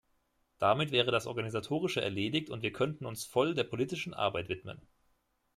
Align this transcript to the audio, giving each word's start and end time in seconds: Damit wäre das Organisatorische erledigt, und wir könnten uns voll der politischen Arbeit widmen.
Damit 0.57 0.91
wäre 0.91 1.11
das 1.11 1.27
Organisatorische 1.27 2.01
erledigt, 2.01 2.49
und 2.49 2.63
wir 2.63 2.73
könnten 2.73 3.05
uns 3.05 3.23
voll 3.23 3.53
der 3.53 3.65
politischen 3.65 4.15
Arbeit 4.15 4.49
widmen. 4.49 4.81